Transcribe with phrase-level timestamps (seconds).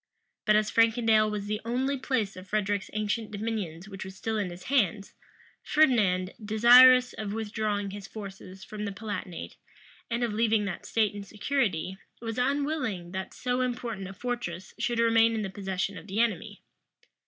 [0.45, 4.49] But as Frankendale was the only place of Frederic's ancient dominions which was still in
[4.49, 5.13] his hands,
[5.61, 9.57] Ferdinand, desirous of withdrawing his forces from the Palatinate,
[10.09, 14.97] and of leaving that state in security was unwilling that so important a fortress should
[14.97, 16.63] remain in the possession of the enemy.